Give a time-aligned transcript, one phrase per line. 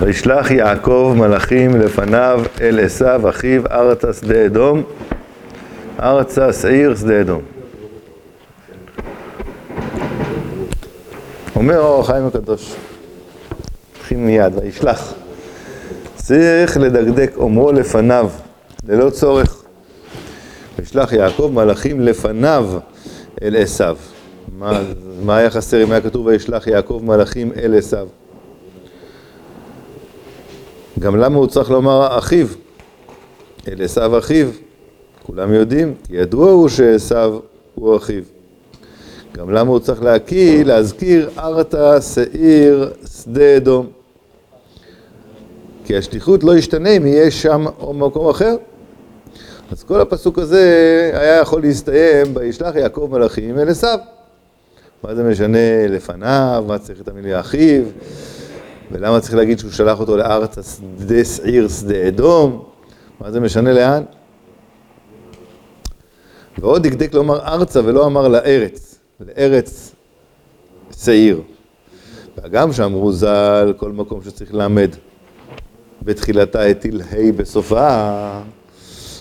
[0.00, 4.82] וישלח יעקב מלאכים לפניו אל עשיו אחיו ארצה שדה אדום
[6.00, 7.42] ארצה שעיר שדה אדום.
[11.56, 12.74] אומר אור החיים הקדוש,
[13.96, 15.14] נתחיל מיד, וישלח.
[16.16, 18.30] צריך לדקדק אומרו לפניו,
[18.88, 19.62] ללא צורך.
[20.78, 22.70] וישלח יעקב מלאכים לפניו
[23.42, 23.96] אל עשיו.
[24.58, 24.82] מה,
[25.22, 28.08] מה היה חסר אם היה כתוב וישלח יעקב מלאכים אל עשיו?
[31.00, 32.46] גם למה הוא צריך לומר אחיו?
[33.68, 34.48] אל עשיו אחיו.
[35.22, 37.38] כולם יודעים, ידוע הוא שעשיו
[37.74, 38.22] הוא אחיו.
[39.36, 43.86] גם למה הוא צריך להקיא, להזכיר ארתא שעיר שדה אדום.
[45.84, 48.56] כי השליחות לא ישתנה אם יהיה שם או במקום אחר.
[49.70, 50.64] אז כל הפסוק הזה
[51.14, 53.98] היה יכול להסתיים בישלח יעקב מלאכים אל עשיו.
[55.04, 57.82] מה זה משנה לפניו, מה צריך את המילה אחיו,
[58.90, 60.58] ולמה צריך להגיד שהוא שלח אותו לארץ
[60.98, 62.64] שדה שעיר שדה אדום,
[63.20, 64.02] מה זה משנה לאן?
[66.58, 69.94] ועוד דקדק לומר ארצה ולא אמר לארץ, לארץ
[71.04, 71.40] שעיר.
[72.44, 74.90] וגם שאמרו ז"ל, כל מקום שצריך ללמד,
[76.02, 78.40] בתחילתה הטיל ה' בסופה,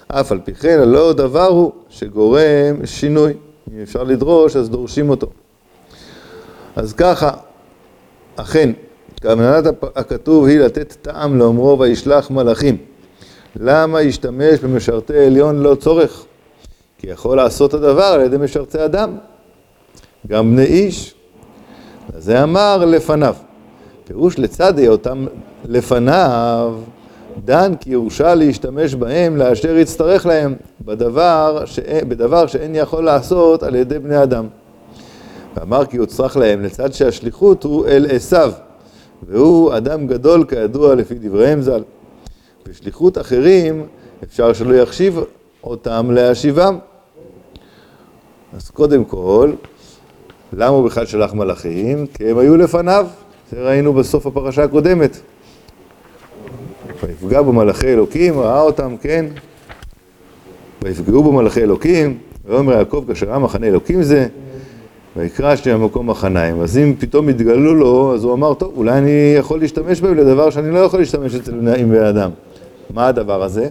[0.08, 3.34] אף על פי כן הלא דבר הוא שגורם שינוי.
[3.74, 5.28] אם אפשר לדרוש, אז דורשים אותו.
[6.76, 7.32] אז ככה,
[8.36, 8.70] אכן,
[9.22, 12.78] כוונת הכתוב היא לתת טעם לאומרו וישלח מלאכים.
[13.56, 16.26] למה ישתמש במשרתי עליון לא צורך?
[16.98, 19.18] כי יכול לעשות הדבר על ידי משרתי אדם,
[20.28, 21.14] גם בני איש.
[22.18, 23.36] זה אמר לפניו.
[24.04, 25.26] פירוש לצד היותם
[25.66, 26.74] לפניו,
[27.46, 33.76] דן כי יורשה להשתמש בהם לאשר יצטרך להם בדבר, שאין, בדבר שאין יכול לעשות על
[33.76, 34.48] ידי בני אדם.
[35.56, 38.52] ואמר כי יוצרך להם לצד שהשליחות הוא אל עשיו,
[39.28, 41.84] והוא אדם גדול כידוע לפי דבריהם ז"ל.
[42.70, 43.86] בשליחות אחרים
[44.24, 45.20] אפשר שלא יחשיב
[45.64, 46.78] אותם להשיבם.
[48.54, 49.52] אז קודם כל,
[50.54, 52.08] למה הוא בכלל שלח מלאכים?
[52.08, 53.08] כי הם היו לפניו,
[53.52, 55.18] זה ראינו בסוף הפרשה הקודמת.
[57.04, 59.26] ויפגע בו מלאכי אלוקים, ראה אותם, כן?
[60.82, 64.28] ויפגעו בו מלאכי אלוקים, ויאמר יעקב כאשר ראה מחנה אלוקים זה,
[65.18, 66.62] ויקרא שם מקום מחניים.
[66.62, 70.50] אז אם פתאום התגלו לו, אז הוא אמר, טוב, אולי אני יכול להשתמש בהם לדבר
[70.50, 72.32] שאני לא יכול להשתמש אצל עם בן אדם.
[72.94, 73.68] מה הדבר הזה?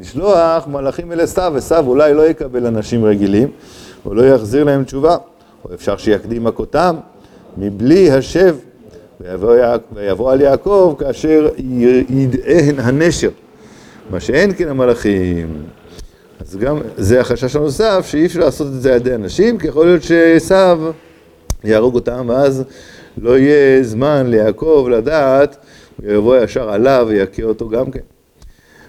[0.00, 3.48] לשלוח מלאכים אל עשיו, עשיו אולי לא יקבל אנשים רגילים,
[4.06, 5.16] או לא יחזיר להם תשובה,
[5.64, 6.96] או אפשר שיקדים מכותם,
[7.58, 8.56] מבלי השב,
[9.20, 9.54] ויבוא,
[9.92, 11.48] ויבוא על יעקב כאשר
[12.08, 13.30] ידען הנשר,
[14.10, 15.48] מה שאין כן המלאכים.
[16.48, 19.86] אז גם זה החשש הנוסף, שאי אפשר לעשות את זה על ידי אנשים, כי יכול
[19.86, 20.80] להיות שעשיו
[21.64, 22.64] יהרוג אותם, ואז
[23.18, 25.56] לא יהיה זמן ליעקב לדעת,
[26.02, 28.00] הוא יבוא ישר עליו ויכה אותו גם כן.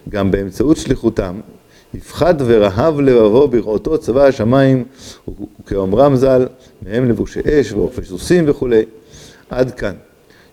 [0.10, 1.40] גם באמצעות שליחותם,
[1.94, 4.86] יפחד ורהב לבבו בראותו צבא השמיים,
[5.28, 6.48] וכאומרם ז"ל,
[6.82, 8.86] מהם לבושי אש ואופי סוסים וכולי.
[9.50, 9.94] עד כאן.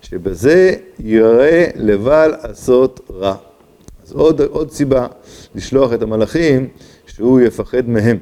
[0.01, 3.35] שבזה יראה לבל עשות רע.
[4.05, 5.07] אז עוד, עוד סיבה
[5.55, 6.67] לשלוח את המלאכים
[7.15, 8.17] שהוא יפחד מהם.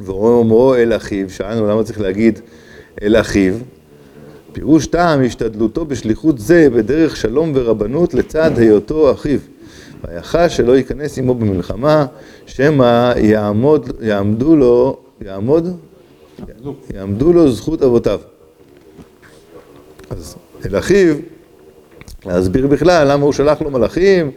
[0.00, 2.40] ואומרו אל אחיו, שאלנו למה צריך להגיד
[3.02, 3.54] אל אחיו,
[4.52, 9.38] פירוש טעם השתדלותו בשליחות זה בדרך שלום ורבנות לצד היותו אחיו.
[10.04, 12.06] ויחש שלא ייכנס עמו במלחמה,
[12.46, 15.76] שמא יעמוד, יעמדו לו, יעמוד?
[16.94, 18.20] יעמדו לו זכות אבותיו.
[20.10, 20.36] אז
[20.66, 21.14] אל אחיו,
[22.26, 24.30] להסביר בכלל למה הוא שלח לו מלאכים,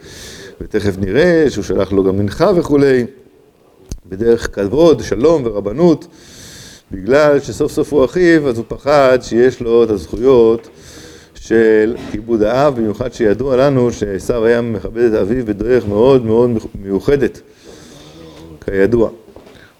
[0.62, 3.06] ותכף נראה שהוא שלח לו גם מנחה וכולי,
[4.10, 6.08] בדרך כבוד, שלום ורבנות,
[6.92, 10.70] בגלל שסוף סוף הוא אחיו, אז הוא פחד שיש לו את הזכויות
[11.36, 16.50] של כיבוד האב, במיוחד שידוע לנו שעשו היה מכבד את אביו בדרך מאוד מאוד
[16.82, 17.42] מיוחדת,
[18.66, 19.10] כידוע.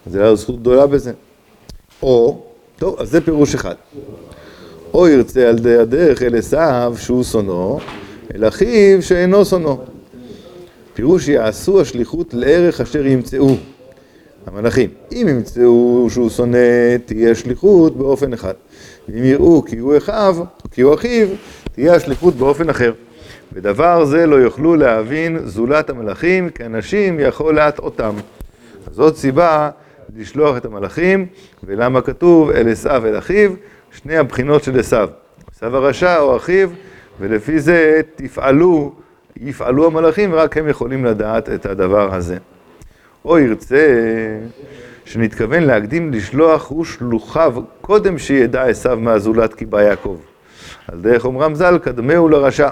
[0.06, 1.12] אז היה לו זכות גדולה בזה.
[2.02, 2.42] או,
[2.78, 3.74] טוב, אז זה פירוש אחד.
[4.94, 7.80] או ירצה על די הדרך אל עשיו שהוא שונאו,
[8.34, 9.78] אל אחיו שאינו שונאו.
[10.94, 13.56] פירוש יעשו השליחות לערך אשר ימצאו
[14.46, 14.90] המלאכים.
[15.12, 18.54] אם ימצאו שהוא שונא, תהיה השליחות באופן אחד.
[19.08, 20.36] אם יראו כי הוא אחיו,
[20.70, 21.28] כי הוא אחיו,
[21.72, 22.92] תהיה השליחות באופן אחר.
[23.52, 28.14] ודבר זה לא יוכלו להבין זולת המלאכים, כי אנשים יכול להטעותם.
[28.86, 29.70] אז זאת סיבה
[30.16, 31.26] לשלוח את המלאכים,
[31.64, 33.50] ולמה כתוב אל עשיו אל אחיו,
[33.92, 35.08] שני הבחינות של עשיו,
[35.54, 36.68] עשיו הרשע או אחיו,
[37.20, 38.94] ולפי זה תפעלו,
[39.36, 42.36] יפעלו המלאכים, ורק הם יכולים לדעת את הדבר הזה.
[43.24, 43.86] או ירצה
[45.04, 50.18] שנתכוון להקדים לשלוח הוא שלוחיו קודם שידע עשיו מהזולת כי בא יעקב.
[50.88, 52.68] על דרך אומרם ז"ל, קדמהו לרשע.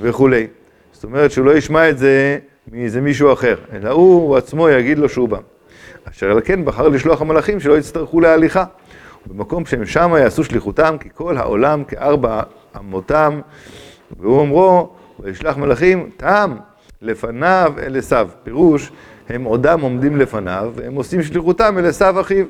[0.00, 0.46] וכולי.
[0.92, 2.38] זאת אומרת שהוא לא ישמע את זה
[2.72, 5.38] מאיזה מישהו אחר, אלא הוא, הוא עצמו יגיד לו שהוא בא.
[6.04, 8.64] אשר על כן בחר לשלוח המלאכים שלא יצטרכו להליכה.
[9.26, 12.42] במקום שהם שמה יעשו שליחותם, כי כל העולם כארבע
[12.76, 13.40] אמותם,
[14.20, 16.56] והוא אומרו, וישלח מלאכים, תם
[17.02, 18.28] לפניו אל עשיו.
[18.42, 18.90] פירוש,
[19.28, 22.44] הם עודם עומדים לפניו, והם עושים שליחותם אל עשיו אחיו.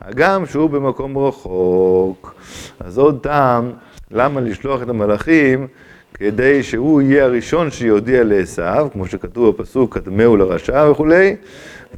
[0.00, 2.34] הגם שהוא במקום רחוק.
[2.80, 3.72] אז עוד טעם,
[4.10, 5.66] למה לשלוח את המלאכים?
[6.14, 11.36] כדי שהוא יהיה הראשון שיודיע לעשו, כמו שכתוב בפסוק, קדמהו לרשע וכולי,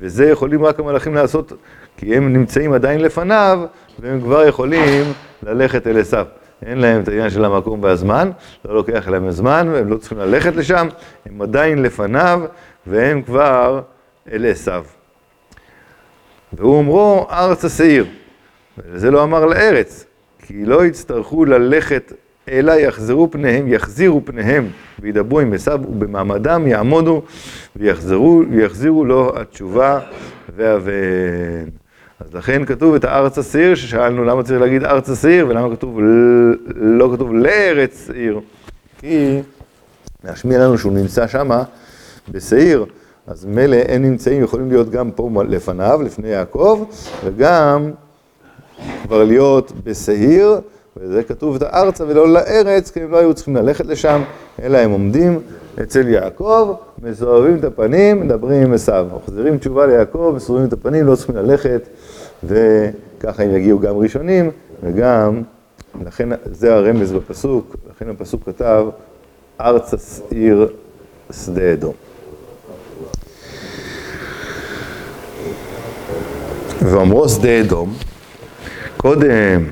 [0.00, 1.52] וזה יכולים רק המלאכים לעשות,
[1.96, 3.60] כי הם נמצאים עדיין לפניו,
[3.98, 5.04] והם כבר יכולים
[5.42, 6.16] ללכת אל עשו.
[6.66, 8.30] אין להם את העניין של המקום והזמן,
[8.64, 10.88] לא לוקח להם זמן, והם לא צריכים ללכת לשם,
[11.26, 12.40] הם עדיין לפניו,
[12.86, 13.80] והם כבר
[14.32, 14.72] אל עשו.
[16.52, 18.06] והוא אומרו ארצה שעיר,
[18.78, 20.04] וזה לא אמר לארץ,
[20.38, 22.12] כי לא יצטרכו ללכת
[22.50, 27.22] אלא יחזרו פניהם, יחזירו פניהם וידברו עם עשיו ובמעמדם יעמודו
[27.76, 30.00] ויחזרו, ויחזירו לו התשובה
[30.56, 31.70] והבן.
[32.20, 36.00] אז לכן כתוב את הארץ השעיר, ששאלנו למה צריך להגיד ארץ השעיר ולמה כתוב,
[36.76, 38.40] לא כתוב לארץ שעיר.
[39.00, 39.40] כי
[40.24, 41.62] להשמיע לנו שהוא נמצא שמה
[42.28, 42.86] בשעיר,
[43.30, 46.84] אז מילא הם נמצאים, יכולים להיות גם פה לפניו, לפני יעקב,
[47.24, 47.90] וגם
[49.02, 50.60] כבר להיות בשעיר.
[50.96, 54.22] וזה כתוב את הארצה ולא לארץ, כי הם לא היו צריכים ללכת לשם,
[54.62, 55.40] אלא הם עומדים
[55.82, 59.06] אצל יעקב, מסובבים את הפנים, מדברים עם עשיו.
[59.16, 61.88] מחזירים תשובה ליעקב, מסובבים את הפנים, לא צריכים ללכת,
[62.44, 64.50] וככה הם יגיעו גם ראשונים,
[64.82, 65.42] וגם,
[66.04, 68.86] לכן זה הרמז בפסוק, לכן הפסוק כתב,
[69.60, 69.96] ארצה
[70.30, 70.68] עיר
[71.32, 72.07] שדה אדום.
[76.82, 77.94] ואומרו שדה אדום,
[78.96, 79.64] קודם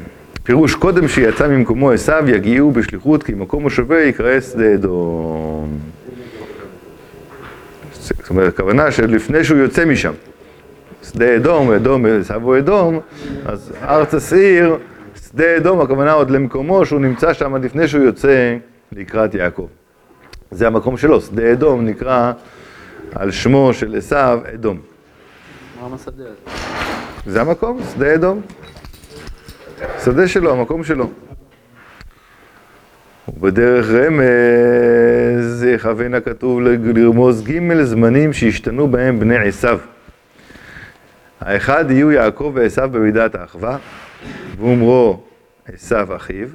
[0.47, 5.79] פירוש קודם שיצא ממקומו עשיו יגיעו בשליחות כי מקום מושבי יקרא שדה אדום.
[7.93, 10.13] זאת אומרת, הכוונה שלפני שהוא יוצא משם,
[11.03, 13.01] שדה אדום, אדום, עשיו הוא אדום,
[13.47, 14.77] אז ארצה שעיר,
[15.27, 18.57] שדה אדום, הכוונה עוד למקומו שהוא נמצא שם לפני שהוא יוצא
[18.93, 19.67] לקראת יעקב.
[20.51, 22.33] זה המקום שלו, שדה אדום נקרא
[23.15, 24.79] על שמו של עשיו אדום.
[25.81, 26.76] מה הזה?
[27.27, 28.43] זה המקום, שדה אדום.
[29.97, 31.11] השדה שלו, המקום שלו.
[33.29, 39.79] ובדרך רמז יכוון הכתוב לרמוז ג' זמנים שהשתנו בהם בני עשיו.
[41.41, 43.79] האחד יהיו יעקב ועשיו במידת האחווה,
[44.59, 45.23] ואומרו
[45.75, 46.49] עשיו אחיו,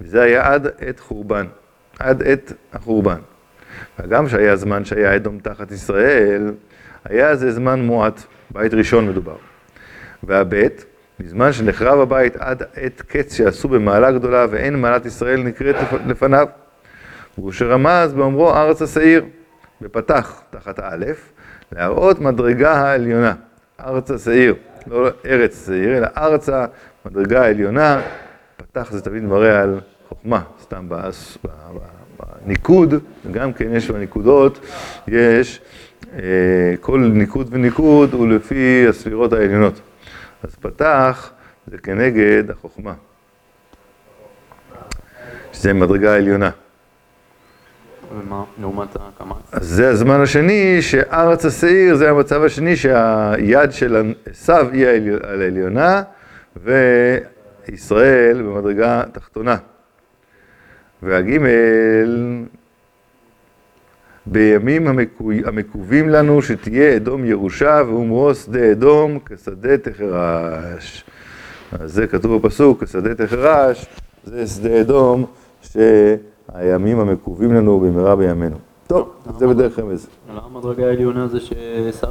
[0.00, 1.46] וזה היה עד עת חורבן,
[1.98, 3.18] עד עת החורבן.
[3.98, 6.52] וגם שהיה זמן שהיה אדום תחת ישראל,
[7.04, 9.36] היה זה זמן מועט, בית ראשון מדובר.
[10.26, 10.84] והבית,
[11.20, 15.76] בזמן שנחרב הבית עד עת קץ שעשו במעלה גדולה ואין מעלת ישראל נקראת
[16.06, 16.46] לפניו.
[17.38, 19.24] והוא שרמז באומרו ארץ השעיר,
[19.82, 21.04] ופתח תחת א',
[21.72, 23.34] להראות מדרגה העליונה,
[23.80, 24.54] ארץ השעיר,
[24.86, 26.48] לא ארץ שעיר, אלא ארץ
[27.04, 28.00] המדרגה העליונה,
[28.56, 30.88] פתח זה תמיד מראה על חוכמה, סתם
[32.44, 32.94] בניקוד,
[33.26, 34.66] וגם כן יש בניקודות,
[35.08, 35.60] יש
[36.12, 39.80] אה, כל ניקוד וניקוד הוא לפי הספירות העליונות.
[40.44, 41.32] אז פתח
[41.66, 42.94] זה כנגד החוכמה,
[45.52, 46.50] שזה מדרגה עליונה.
[48.16, 49.36] ומה לעומת הקמץ?
[49.52, 54.86] אז זה הזמן השני, שארץ השעיר זה המצב השני שהיד של עשיו היא
[55.22, 56.02] על העליונה
[56.56, 59.56] וישראל במדרגה תחתונה.
[61.02, 62.44] והגימל
[64.26, 64.86] בימים
[65.44, 71.04] המקווים לנו שתהיה אדום ירושה ואומרו שדה אדום כשדה תחרש.
[71.72, 73.86] אז זה כתוב בפסוק, כשדה תחרש,
[74.24, 75.24] זה שדה אדום
[75.62, 78.56] שהימים המקווים לנו במהרה בימינו.
[78.86, 80.06] טוב, זה בדרך רמז.
[80.30, 82.06] למה המדרגה העליונה זה שעשו...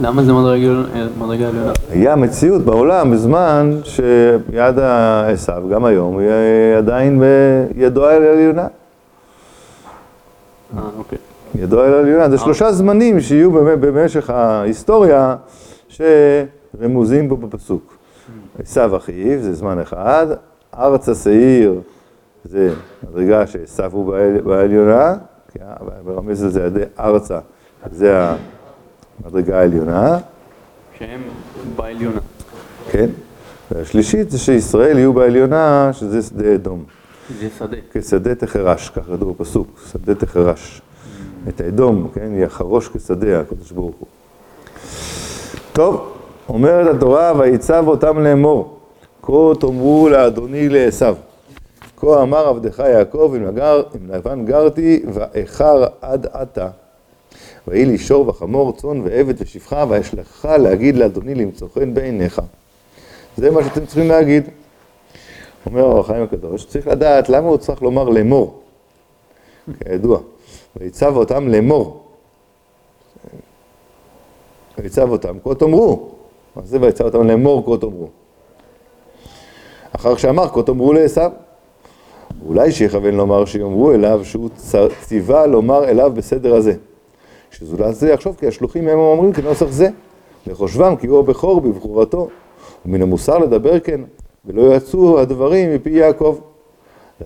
[0.00, 1.72] למה זה מדרגה עליונה?
[1.90, 4.78] היה מציאות בעולם בזמן שיד
[5.32, 6.28] עשיו, גם היום, היא
[6.78, 7.22] עדיין
[7.74, 8.66] בידו אל העליונה.
[10.76, 11.18] אה, אוקיי.
[11.54, 12.30] ידו אל העליונה.
[12.30, 15.36] זה שלושה זמנים שיהיו במשך ההיסטוריה
[15.88, 17.96] שרמוזים פה בפסוק.
[18.58, 20.26] עשיו אחיו, זה זמן אחד,
[20.78, 21.80] ארץ השעיר,
[22.44, 22.70] זה
[23.02, 25.14] מדרגה שעשיו הוא בעליונה,
[26.04, 26.68] ברמז הזה
[27.00, 27.38] ארצה,
[27.92, 28.28] זה
[29.20, 30.18] מדרגה עליונה.
[30.98, 31.20] שהם
[31.76, 32.20] בעליונה.
[32.90, 33.08] כן.
[33.70, 36.84] והשלישית זה שישראל יהיו בעליונה, שזה שדה אדום.
[37.40, 37.76] זה שדה.
[37.92, 40.82] כשדה תחרש, ככה כתוב בפסוק, שדה תחרש.
[41.48, 44.08] את האדום, כן, יחרוש כשדה, הקדוש ברוך הוא.
[45.72, 46.12] טוב,
[46.48, 48.78] אומרת התורה, ויצב אותם לאמור,
[49.22, 51.06] כה תאמרו לאדוני לעשו.
[51.96, 56.68] כה כה אמר עבדך יעקב, אם, לגר, אם לבן גרתי, ואיכר עד עתה.
[57.68, 62.42] ויהי לי שור וחמור, צאן ועבד ושפחה, ואשלחך להגיד לאדוני למצוא חן בעיניך.
[63.36, 64.48] זה מה שאתם צריכים להגיד.
[65.66, 68.62] אומר אור החיים הקדוש, צריך לדעת למה הוא צריך לומר לאמור,
[69.84, 70.18] כידוע.
[70.76, 72.04] ויצב אותם לאמור.
[74.78, 76.08] ויצב אותם, כה תאמרו.
[76.56, 78.08] מה זה ויצב אותם לאמור, כה תאמרו.
[79.92, 81.20] אחר שאמר, כה תאמרו לעשו.
[82.46, 84.50] אולי שיכוון לומר שיאמרו אליו שהוא
[85.00, 86.74] ציווה לומר אליו בסדר הזה.
[87.54, 89.88] שזולת זה יחשוב כי השלוחים הם אומרים כנוסח זה,
[90.46, 92.28] לחושבם כי הוא הבכור בבחורתו,
[92.86, 94.00] ומן המוסר לדבר כן,
[94.44, 96.38] ולא יצאו הדברים מפי יעקב.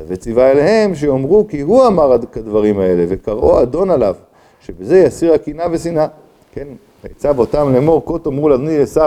[0.08, 4.14] וציווה אליהם שיאמרו כי הוא אמר כדברים האלה, וקראו אדון עליו,
[4.60, 6.06] שבזה יסיר הקנאה ושנאה.
[6.52, 6.68] כן,
[7.04, 9.00] ויצב אותם לאמור, כה תאמרו לאדוני לעשו,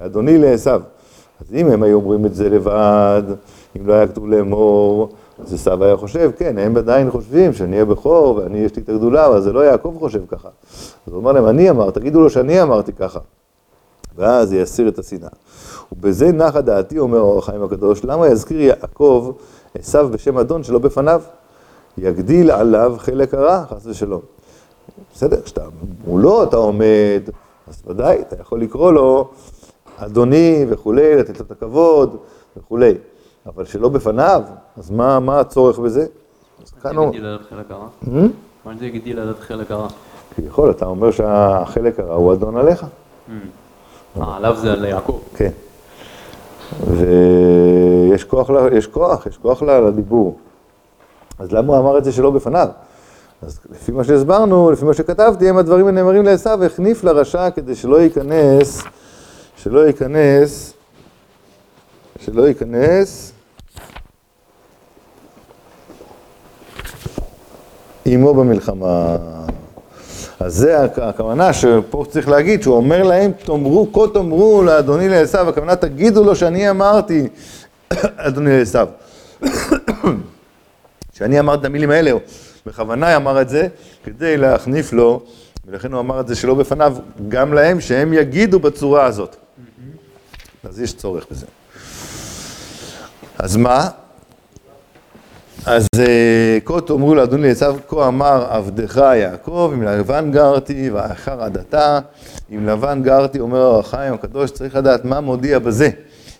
[0.00, 0.70] לאדוני לעשו.
[1.40, 3.22] אז אם הם היו אומרים את זה לבד,
[3.76, 7.84] אם לא היה כתוב לאמור, אז עשו היה חושב, כן, הם עדיין חושבים שאני אהיה
[7.84, 10.48] בכור ואני יש לי את הגדולה, אבל זה לא יעקב חושב ככה.
[11.06, 13.20] אז הוא אמר להם, אני אמר, תגידו לו שאני אמרתי ככה.
[14.16, 15.28] ואז יסיר את השנאה.
[15.92, 19.32] ובזה נחה דעתי, אומר אור החיים הקדוש, למה יזכיר יעקב
[19.78, 21.22] עשו בשם אדון שלא בפניו?
[21.98, 24.20] יגדיל עליו חלק הרע, חס ושלום.
[25.14, 25.62] בסדר, כשאתה
[26.06, 27.22] מולו אתה עומד,
[27.68, 29.30] אז ודאי, אתה יכול לקרוא לו
[29.96, 32.16] אדוני וכולי, לתת לו את הכבוד
[32.56, 32.94] וכולי.
[33.46, 34.42] אבל שלא בפניו,
[34.76, 36.06] אז מה, מה הצורך בזה?
[36.64, 37.06] אז כאן הוא...
[37.70, 37.86] הרע?
[38.66, 39.88] מה זה יגדיל עליו חלק הרע?
[40.36, 42.86] כביכול, אתה אומר שהחלק הרע הוא אדון עליך.
[44.20, 45.18] אה, עליו זה על יעקב.
[45.36, 45.50] כן.
[46.86, 50.38] ויש כוח, יש כוח, יש כוח ל- לדיבור.
[51.38, 52.68] אז למה הוא אמר את זה שלא בפניו?
[53.42, 58.00] אז לפי מה שהסברנו, לפי מה שכתבתי, הם הדברים הנאמרים לעשו, החניף לרשע כדי שלא
[58.00, 58.82] ייכנס,
[59.56, 60.74] שלא ייכנס,
[62.18, 63.33] שלא ייכנס
[68.04, 69.16] עמו במלחמה.
[70.40, 75.38] אז זה הכ- הכוונה שפה צריך להגיד, שהוא אומר להם, תאמרו, כה תאמרו לאדוני לעשו,
[75.38, 77.28] הכוונה תגידו לו שאני אמרתי,
[78.16, 78.78] אדוני לעשו.
[81.16, 82.10] שאני אמרתי את המילים האלה,
[82.66, 83.66] בכוונה אמר את זה
[84.04, 85.22] כדי להחניף לו,
[85.66, 86.96] ולכן הוא אמר את זה שלא בפניו,
[87.28, 89.36] גם להם, שהם יגידו בצורה הזאת.
[90.64, 91.46] אז יש צורך בזה.
[93.38, 93.88] אז מה?
[95.66, 101.98] אז אה, כה תאמרו לאדוני לעשו, כה אמר עבדך יעקב, עם לבן גרתי ואחר עדתה,
[102.50, 105.90] עם לבן גרתי, אומר אור החיים הקדוש, צריך לדעת מה מודיע בזה.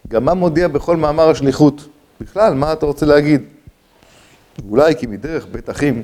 [0.09, 1.89] גם מה מודיע בכל מאמר השליחות.
[2.21, 3.43] בכלל, מה אתה רוצה להגיד?
[4.71, 6.03] אולי כי מדרך בית אחים,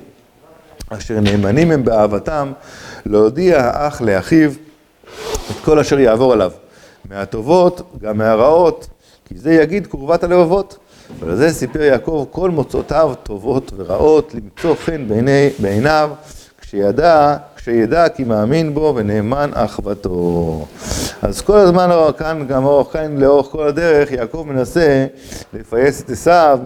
[0.88, 2.52] אשר נאמנים הם באהבתם,
[3.06, 4.50] להודיע האח לאחיו
[5.50, 6.52] את כל אשר יעבור עליו.
[7.10, 8.88] מהטובות, גם מהרעות,
[9.24, 10.78] כי זה יגיד קרבת הלבבות.
[11.18, 16.10] ולזה סיפר יעקב כל מוצאותיו טובות ורעות, למצוא חן בעיני, בעיניו,
[16.60, 20.66] כשידע, כשידע כי מאמין בו ונאמן אחוותו.
[21.22, 25.06] אז כל הזמן כאן, גם אורך כאן לאורך כל הדרך, יעקב מנסה
[25.54, 26.58] לפייס את עשיו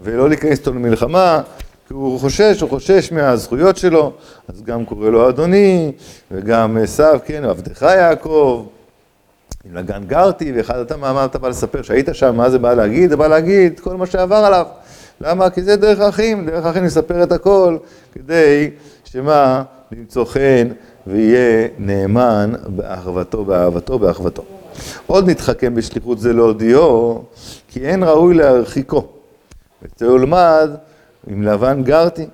[0.00, 1.40] ולא להיכנס איתו למלחמה,
[1.88, 4.12] כי הוא חושש, הוא חושש מהזכויות שלו,
[4.48, 5.92] אז גם קורא לו אדוני,
[6.30, 8.66] וגם עשיו, כן, עבדך יעקב.
[9.64, 13.10] עם לגן גרתי, ואחד אתה מה אתה בא לספר שהיית שם, מה זה בא להגיד?
[13.10, 14.66] זה בא להגיד כל מה שעבר עליו.
[15.20, 15.50] למה?
[15.50, 17.76] כי זה דרך האחים, דרך האחים לספר את הכל,
[18.12, 18.70] כדי
[19.04, 19.62] שמה?
[19.92, 20.68] למצוא חן
[21.06, 24.42] ויהיה נאמן באחוותו, באהבתו, באחוותו.
[25.06, 27.24] עוד נתחכם בשליחות זה להודיעו,
[27.68, 29.06] כי אין ראוי להרחיקו.
[29.82, 30.70] ותלמד,
[31.26, 32.26] עם לבן גרתי,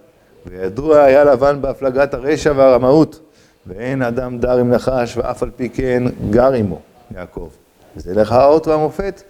[0.47, 3.21] וידוע היה לבן בהפלגת הרשע והרמאות,
[3.67, 6.81] ואין אדם דר עם נחש, ואף על פי כן גר עמו.
[7.17, 7.49] יעקב.
[7.97, 9.23] וזה לך האות והמופת,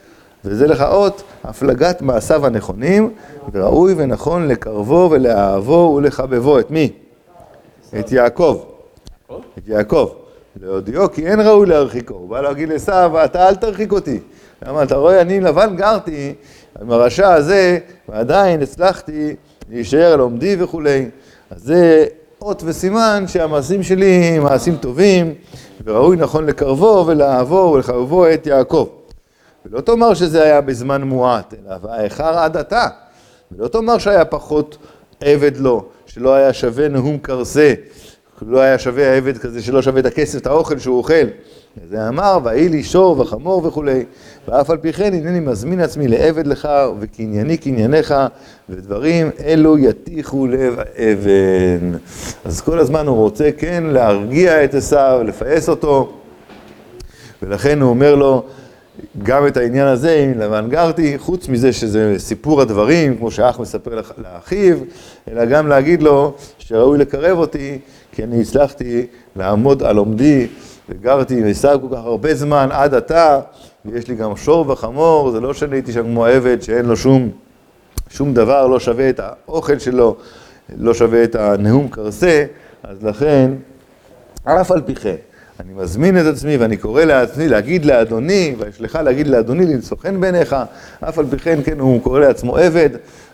[0.44, 3.14] וזה לך אות הפלגת מעשיו הנכונים,
[3.52, 6.58] וראוי ונכון לקרבו ולאהבו ולחבבו.
[6.58, 6.92] את מי?
[8.00, 8.60] את יעקב.
[9.58, 10.10] את יעקב.
[10.62, 12.14] להודיעו כי אין ראוי להרחיקו.
[12.14, 14.20] הוא בא להגיד לעשו, אתה אל תרחיק אותי.
[14.66, 16.34] למה אתה רואה, אני עם לבן גרתי
[16.82, 19.36] עם הרשע הזה, ועדיין הצלחתי
[19.70, 21.08] להישאר על עומדי וכולי.
[21.50, 22.06] אז זה
[22.42, 25.34] אות וסימן שהמעשים שלי הם מעשים טובים,
[25.84, 28.88] וראוי נכון לקרבו ולאהבו ולחבבו את יעקב.
[29.66, 32.86] ולא תאמר שזה היה בזמן מועט, אלא והאיכר עד עתה.
[33.52, 34.78] ולא תאמר שהיה פחות
[35.20, 37.74] עבד לו, שלא היה שווה נאום קרסה,
[38.46, 41.26] לא היה שווה העבד כזה שלא שווה את הכסף, את האוכל שהוא אוכל.
[41.90, 44.04] זה אמר, ויהי לי שור וחמור וכולי.
[44.48, 46.68] ואף על פי כן הנני מזמין עצמי לעבד לך,
[47.00, 48.14] וקנייני קנייניך,
[48.68, 51.98] ודברים אלו יתיחו לב האבן.
[52.44, 56.12] אז כל הזמן הוא רוצה כן להרגיע את עשיו, לפעס אותו,
[57.42, 58.42] ולכן הוא אומר לו,
[59.22, 64.00] גם את העניין הזה עם לבן גרתי, חוץ מזה שזה סיפור הדברים, כמו שאח מספר
[64.18, 64.76] לאחיו,
[65.30, 67.78] אלא גם להגיד לו שראוי לקרב אותי,
[68.12, 70.46] כי אני הצלחתי לעמוד על עומדי,
[70.88, 73.40] וגרתי ועשיו כל כך הרבה זמן עד עתה,
[73.84, 77.30] ויש לי גם שור וחמור, זה לא שאני הייתי שם כמו עבד שאין לו שום,
[78.08, 80.16] שום דבר, לא שווה את האוכל שלו,
[80.76, 82.44] לא שווה את הנאום קרסה,
[82.82, 83.50] אז לכן,
[84.44, 85.14] אף על פי כן.
[85.60, 90.56] אני מזמין את עצמי ואני קורא לעצמי להגיד לאדוני, וישלך להגיד לאדוני למצוא חן בעיניך,
[91.00, 92.90] אף על פי כן, כן, הוא קורא לעצמו עבד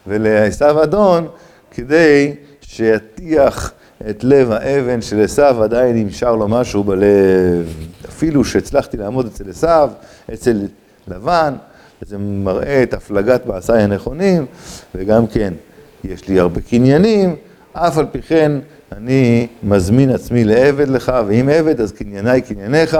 [0.07, 1.28] ולעשו אדון,
[1.71, 3.73] כדי שיטיח
[4.11, 7.75] את לב האבן של עשו, עדיין נשאר לו משהו בלב.
[8.09, 9.93] אפילו שהצלחתי לעמוד אצל עשו,
[10.35, 10.66] אצל
[11.09, 11.54] לבן,
[12.02, 14.47] זה מראה את הפלגת מעשיי הנכונים,
[14.95, 15.54] וגם כן,
[16.04, 17.37] יש לי הרבה קניינים,
[17.73, 18.52] אף על פי כן
[18.97, 22.99] אני מזמין עצמי לעבד לך, ואם עבד אז קנייניי קנייניך,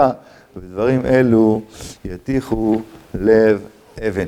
[0.57, 1.61] ודברים אלו
[2.05, 2.81] יתיחו
[3.13, 3.61] לב
[4.07, 4.25] אבן.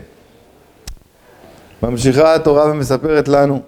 [1.84, 3.62] ממשיכה התורה ומספרת לנו,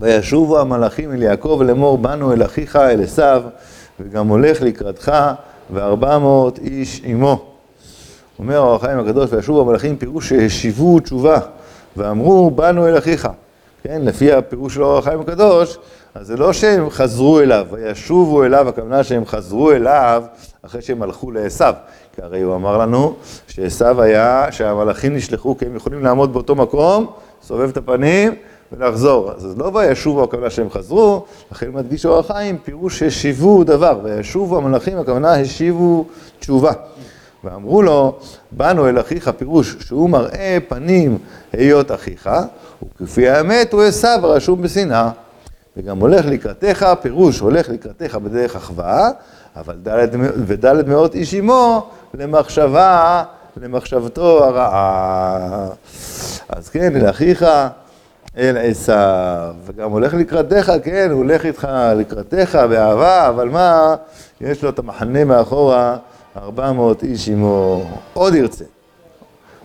[0.00, 3.42] וישובו המלאכים אל יעקב לאמור, באנו אל אחיך אל עשיו,
[4.00, 5.12] וגם הולך לקראתך,
[5.70, 7.44] וארבע מאות איש עמו.
[8.38, 11.38] אומר האור החיים הקדוש, וישובו המלאכים פירוש שהשיבו תשובה,
[11.96, 13.28] ואמרו, באנו אל אחיך.
[13.82, 15.78] כן, לפי הפירוש של האור החיים הקדוש,
[16.20, 20.24] אז זה לא שהם חזרו אליו, וישובו אליו, הכוונה שהם חזרו אליו
[20.62, 21.64] אחרי שהם הלכו לעשו.
[22.12, 23.14] כי הרי הוא אמר לנו
[23.48, 27.06] שעשו היה, שהמלאכים נשלחו כי הם יכולים לעמוד באותו מקום,
[27.42, 28.34] סובב את הפנים
[28.72, 29.32] ולחזור.
[29.32, 34.98] אז לא וישובו, הכוונה שהם חזרו, לכן מדגיש אור החיים, פירוש השיבו דבר, וישובו המלאכים,
[34.98, 36.04] הכוונה השיבו
[36.38, 36.72] תשובה.
[37.44, 38.18] ואמרו לו,
[38.50, 41.18] באנו אל אחיך, פירוש שהוא מראה פנים
[41.52, 42.30] היות אחיך,
[42.82, 45.10] וכפי האמת הוא עשו הרשום בשנאה.
[45.76, 49.10] וגם הולך לקראתך, פירוש הולך לקראתך בדרך אחווה,
[49.56, 50.08] אבל ד'
[50.46, 53.22] וד' מאות איש עמו למחשבה,
[53.56, 55.68] למחשבתו הרעה.
[56.48, 57.46] אז כן, אל אחיך,
[58.36, 63.96] אל עשיו, וגם הולך לקראתך, כן, הוא הולך איתך לקראתך באהבה, אבל מה,
[64.40, 65.96] יש לו את המחנה מאחורה,
[66.36, 68.64] ארבע מאות איש עמו, עוד ירצה.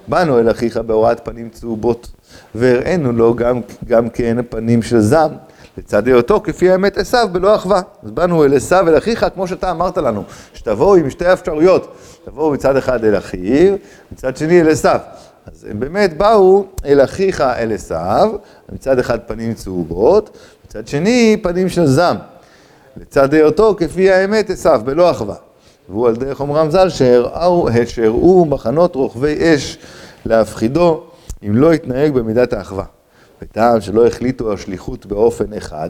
[0.07, 2.12] באנו אל אחיך בהוראת פנים צהובות,
[2.55, 5.31] והראינו לו גם, גם כן פנים של זעם.
[5.77, 7.81] לצד היותו כפי האמת עשיו בלא אחווה.
[8.03, 12.51] אז באנו אל עשיו אל אחיך, כמו שאתה אמרת לנו, שתבואו עם שתי אפשרויות, תבואו
[12.51, 13.75] מצד אחד אל אחיו,
[14.12, 14.99] מצד שני אל עשיו.
[15.45, 18.31] אז הם באמת באו אל אחיך אל עשיו,
[18.71, 22.17] מצד אחד פנים צהובות, מצד שני פנים של זעם.
[22.97, 25.36] לצד היותו כפי האמת עשיו בלא אחווה.
[25.89, 26.89] והוא על דרך אומרם ז"ל
[27.86, 29.77] שהראו מחנות רוכבי אש
[30.25, 31.03] להפחידו
[31.43, 32.84] אם לא יתנהג במידת האחווה.
[33.41, 35.89] בטעם שלא החליטו השליחות באופן אחד,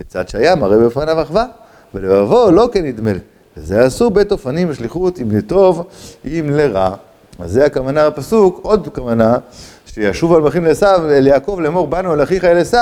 [0.00, 1.46] לצד שהיה מראה בפניו אחווה,
[1.94, 3.18] ולבבו לא כנדמה לי.
[3.56, 5.86] וזה עשו בית אופנים בשליחות אם לטוב,
[6.24, 6.94] אם לרע.
[7.38, 9.38] אז זה הכוונה בפסוק, עוד כוונה,
[9.86, 12.76] שישוב על מלכים לעשו, אל יעקב לאמור, באנו אל אחיך אל עשו,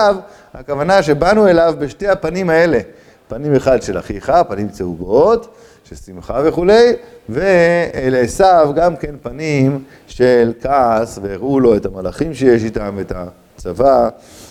[0.55, 2.79] הכוונה שבאנו אליו בשתי הפנים האלה.
[3.29, 5.55] פנים אחד של אחיך, פנים צהובות,
[5.85, 6.93] של שמחה וכולי,
[7.29, 13.25] ואל עשו גם כן פנים של כעס, והראו לו את המלאכים שיש איתם, את ה...
[13.59, 14.09] צבא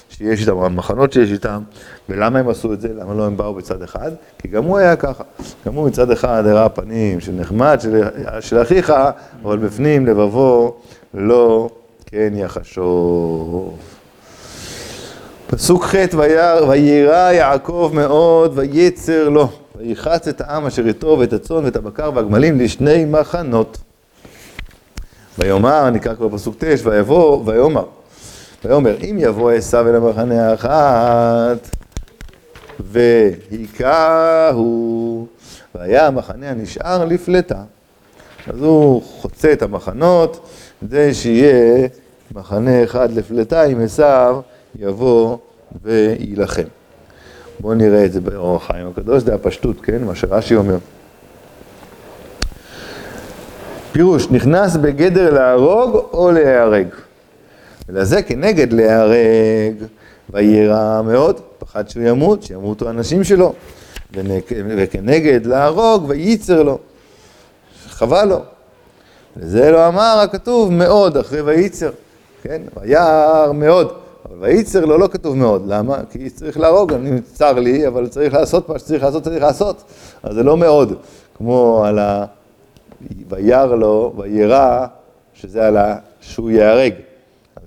[0.09, 1.61] שיש איתם, המחנות שיש איתם,
[2.09, 2.87] ולמה הם עשו את זה?
[2.93, 4.11] למה לא הם באו בצד אחד?
[4.39, 5.23] כי גם הוא היה ככה.
[5.65, 8.03] גם הוא מצד אחד הראה פנים של נחמד, של,
[8.39, 8.93] של אחיך,
[9.43, 10.77] אבל בפנים לבבו
[11.13, 11.69] לא
[12.05, 13.77] כן יחשוב.
[15.47, 15.95] פסוק ח'
[16.69, 22.59] וירא יעקב מאוד ויצר לו, ויחץ את העם אשר איתו ואת הצאן ואת הבקר והגמלים
[22.59, 23.77] לשני מחנות.
[25.39, 27.83] ויאמר, נקרא כבר פסוק ט', ויבוא, ויאמר
[28.67, 31.69] ויאמר, אם יבוא עשיו אל המחנה האחת,
[33.49, 35.27] והיכהו,
[35.75, 37.61] והיה המחנה הנשאר לפלטה.
[38.47, 40.49] אז הוא חוצה את המחנות,
[40.81, 41.87] כדי שיהיה
[42.35, 44.39] מחנה אחד לפלטה, אם עשיו
[44.79, 45.37] יבוא
[45.83, 46.67] ויילחם.
[47.59, 50.03] בואו נראה את זה באור החיים הקדוש, זה הפשטות, כן?
[50.03, 50.77] מה שרש"י אומר.
[53.91, 56.87] פירוש, נכנס בגדר להרוג או להיהרג.
[57.89, 59.75] ולזה כנגד להיהרג,
[60.29, 63.53] ויירא מאוד, פחד שהוא ימות, שימותו אנשים שלו,
[64.53, 66.77] וכנגד להרוג, וייצר לו,
[67.87, 68.39] חבל לו.
[69.37, 71.91] לזה לא אמר הכתוב מאוד אחרי וייצר,
[72.43, 72.61] כן?
[72.77, 73.93] וירא מאוד,
[74.25, 75.97] אבל וייצר לו לא כתוב מאוד, למה?
[76.11, 79.83] כי צריך להרוג, אני צר לי, אבל צריך לעשות מה שצריך לעשות, צריך לעשות,
[80.23, 80.93] אז זה לא מאוד,
[81.37, 82.25] כמו על ה...
[83.29, 84.85] וירא לו, ויירא,
[85.33, 85.95] שזה על ה...
[86.21, 86.93] שהוא ייהרג.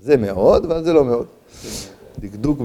[0.03, 1.27] זה מאוד, אבל זה לא מאוד.
[2.19, 2.61] דקדוק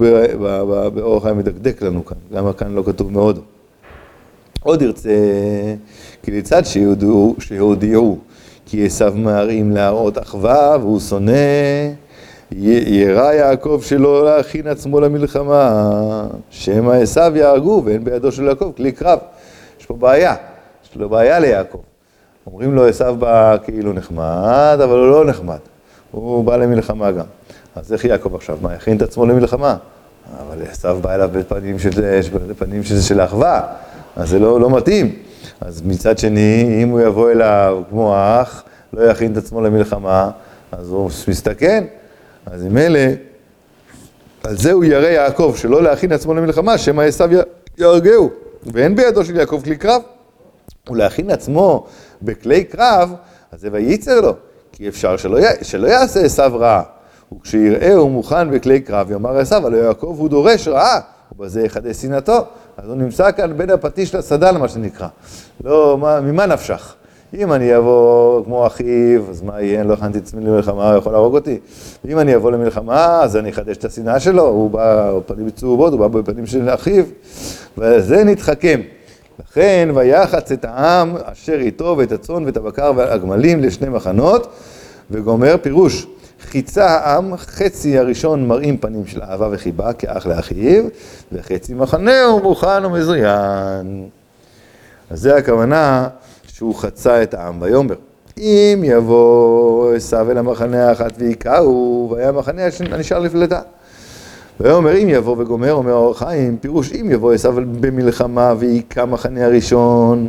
[0.93, 3.39] באורח חיים מדקדק לנו כאן, למה כאן לא כתוב מאוד.
[4.63, 5.09] עוד ירצה,
[6.23, 8.17] כי לצד שיהודיעו, שיהודיעו,
[8.65, 11.31] כי עשיו מראים להראות אחווה והוא שונא.
[12.51, 19.19] ירא יעקב שלא להכין עצמו למלחמה, שמא עשיו יהרגו ואין בידו של יעקב כלי קרב.
[19.79, 20.35] יש פה בעיה,
[20.83, 21.81] יש לו בעיה ליעקב.
[22.47, 25.59] אומרים לו עשיו בא כאילו נחמד, אבל הוא לא נחמד.
[26.15, 27.25] הוא בא למלחמה גם.
[27.75, 28.57] אז איך יעקב עכשיו?
[28.61, 29.77] מה, יכין את עצמו למלחמה?
[30.41, 33.61] אבל עשיו בא אליו בפנים של, בפנים של, של אחווה,
[34.15, 35.15] אז זה לא, לא מתאים.
[35.61, 40.31] אז מצד שני, אם הוא יבוא אליו כמו אח, לא יכין את עצמו למלחמה,
[40.71, 41.83] אז הוא מסתכן.
[42.45, 43.13] אז אלה,
[44.43, 47.29] על זה הוא ירא יעקב, שלא להכין עצמו למלחמה, שמא עשיו
[47.77, 48.29] יהרגהו.
[48.73, 50.01] ואין בידו של יעקב כלי קרב.
[50.89, 51.87] ולהכין עצמו
[52.21, 53.13] בכלי קרב,
[53.51, 54.33] אז זה וייצר לו,
[54.75, 55.43] כי אפשר שלא, י...
[55.61, 56.81] שלא יעשה עשיו רעה.
[57.37, 60.99] וכשיראה הוא מוכן בכלי קרב, יאמר עשיו, הלא יעקב הוא דורש רעה,
[61.31, 62.45] ובזה יחדה שנאתו.
[62.77, 65.07] אז הוא נמצא כאן בין הפטיש לסדל, מה שנקרא.
[65.63, 66.95] לא, מה, ממה נפשך?
[67.33, 69.81] אם אני אבוא כמו אחיו, אז מה יהיה?
[69.81, 71.59] אני לא הכנתי את עצמי למלחמה, הוא יכול להרוג אותי.
[72.07, 75.99] אם אני אבוא למלחמה, אז אני אחדש את השנאה שלו, הוא בא בפנים צהובות, הוא
[75.99, 77.03] בא בפנים של אחיו,
[77.77, 78.81] וזה נתחכם.
[79.39, 84.47] לכן ויחץ את העם אשר איתו ואת הצאן ואת הבקר והגמלים לשני מחנות
[85.11, 86.07] וגומר פירוש
[86.41, 90.83] חיצה העם חצי הראשון מראים פנים של אהבה וחיבה כאח לאחיו
[91.31, 94.07] וחצי מחנהו מוכן ומזוין
[95.09, 96.07] אז זה הכוונה
[96.47, 97.95] שהוא חצה את העם ויאמר
[98.37, 103.61] אם יבוא עשיו אל המחנה האחת ויכהו והיה המחנה הנשאר לפלטה
[104.59, 110.27] ויאמר אם יבוא וגומר, אומר האור חיים, פירוש אם יבוא עשיו במלחמה ויכה מחנה הראשון,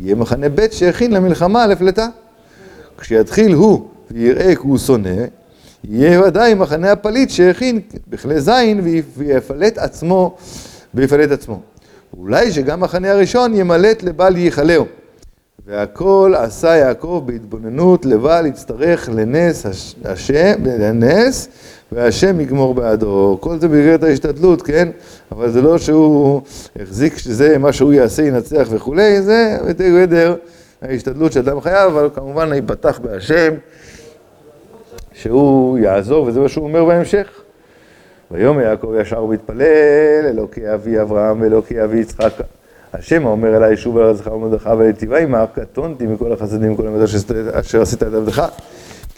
[0.00, 2.08] יהיה מחנה ב' שהכין למלחמה לפלטה.
[2.98, 5.24] כשיתחיל הוא ויראה כי הוא שונא,
[5.84, 8.80] יהיה ודאי מחנה הפליט שהכין בכלי זין
[9.16, 10.36] ויפלט עצמו,
[10.94, 11.60] ויפלט עצמו.
[12.18, 14.86] אולי שגם מחנה הראשון ימלט לבל ייכלהו.
[15.64, 19.66] והכל עשה יעקב בהתבוננות לבל יצטרך לנס
[20.04, 21.48] השם, לנס
[21.92, 23.38] והשם יגמור בעדו.
[23.40, 24.88] כל זה במסגרת ההשתדלות, כן?
[25.32, 26.42] אבל זה לא שהוא
[26.80, 30.36] החזיק שזה מה שהוא יעשה, ינצח וכולי, זה בגדר
[30.82, 33.54] ההשתדלות שאדם חייב, אבל כמובן ייפתח בהשם,
[35.12, 37.28] שהוא יעזור, וזה מה שהוא אומר בהמשך.
[38.30, 42.32] ויאמר יעקב ישר ומתפלל, אלוקי אבי אברהם ואלוקי אבי יצחק.
[42.92, 47.04] השם האומר אליי שוב על הזכר ומרדכי ולטיבה עמך, קטונתי מכל החסדים וכל המידע
[47.52, 48.46] אשר עשית את עבדך.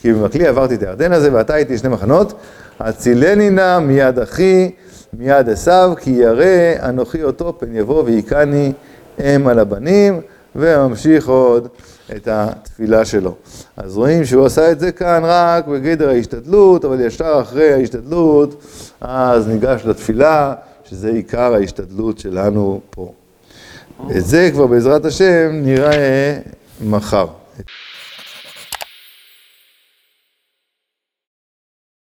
[0.00, 2.33] כי במקלי עברתי את הירדן הזה, ואתה הייתי שני מחנות,
[2.81, 4.70] הצילני נא מיד אחי,
[5.12, 8.72] מיד עשיו, כי ירא אנוכי אותו, פן יבוא והיכני
[9.20, 10.20] אם על הבנים,
[10.57, 11.68] וממשיך עוד
[12.16, 13.35] את התפילה שלו.
[13.76, 18.64] אז רואים שהוא עשה את זה כאן רק בגדר ההשתדלות, אבל ישר אחרי ההשתדלות,
[19.00, 20.54] אז ניגש לתפילה,
[20.85, 23.12] שזה עיקר ההשתדלות שלנו פה.
[24.16, 26.38] את זה כבר בעזרת השם נראה
[26.80, 27.26] מחר.